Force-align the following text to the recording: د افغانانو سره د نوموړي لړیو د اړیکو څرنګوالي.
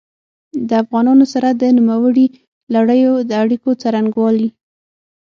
د 0.67 0.69
افغانانو 0.83 1.25
سره 1.33 1.49
د 1.61 1.63
نوموړي 1.77 2.25
لړیو 2.75 3.13
د 3.29 3.31
اړیکو 3.43 3.69
څرنګوالي. 3.81 4.49